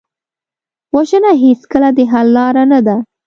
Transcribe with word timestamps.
وژنه 0.95 1.31
هېڅکله 1.43 1.89
د 1.97 1.99
حل 2.11 2.27
لاره 2.35 2.63
نه 2.71 2.79
ده 2.85 2.95